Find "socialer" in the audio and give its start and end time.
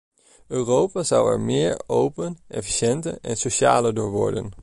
3.37-3.93